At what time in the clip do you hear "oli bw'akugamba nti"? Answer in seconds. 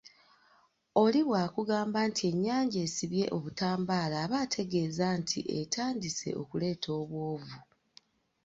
1.03-2.21